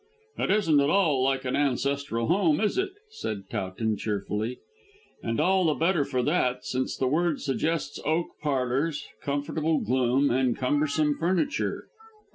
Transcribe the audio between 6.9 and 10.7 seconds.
the word suggests oak parlours, comfortable gloom, and